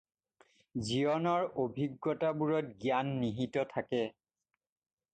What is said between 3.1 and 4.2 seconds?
নিহিত থাকে।